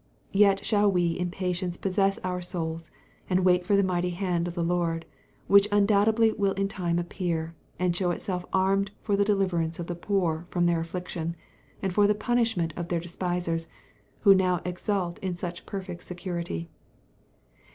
[0.33, 2.89] Yet shall we in patience possess our souls,
[3.29, 5.05] and wait for the mighty hand of the Lord,
[5.45, 9.93] which undoubtedly will in time appear, and show itself armed for the deliverance of the
[9.93, 11.35] poor from their affliction,
[11.83, 13.67] and for the punishment of their despisers,
[14.21, 16.71] who now exult in such perfect security.